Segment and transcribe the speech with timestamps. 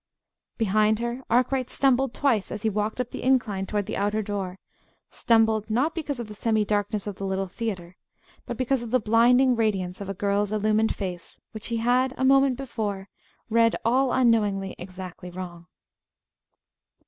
[0.57, 4.57] Behind her, Arkwright stumbled twice as he walked up the incline toward the outer door
[5.11, 7.97] stumbled, not because of the semi darkness of the little theatre,
[8.47, 12.25] but because of the blinding radiance of a girl's illumined face which he had, a
[12.25, 13.09] moment before,
[13.47, 15.67] read all unknowingly exactly wrong.